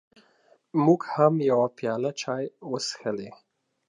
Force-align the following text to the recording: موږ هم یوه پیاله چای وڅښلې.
موږ 0.85 1.01
هم 1.15 1.33
یوه 1.49 1.67
پیاله 1.77 2.11
چای 2.21 2.43
وڅښلې. 2.69 3.29